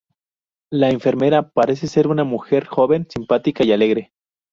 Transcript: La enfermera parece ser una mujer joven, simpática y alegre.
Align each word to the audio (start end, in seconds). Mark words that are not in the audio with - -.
La 0.71 0.89
enfermera 0.89 1.51
parece 1.51 1.85
ser 1.85 2.07
una 2.07 2.23
mujer 2.23 2.65
joven, 2.65 3.05
simpática 3.07 3.63
y 3.63 3.71
alegre. 3.71 4.11